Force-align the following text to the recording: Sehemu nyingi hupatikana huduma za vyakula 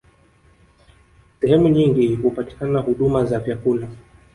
Sehemu 1.41 1.67
nyingi 1.69 2.15
hupatikana 2.15 2.79
huduma 2.79 3.25
za 3.25 3.39
vyakula 3.39 3.87